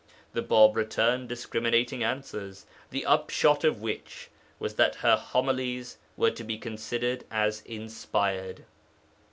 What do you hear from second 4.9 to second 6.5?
her homilies were to